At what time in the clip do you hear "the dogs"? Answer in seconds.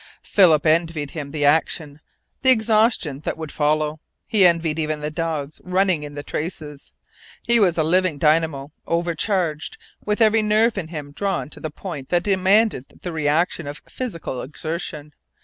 5.01-5.61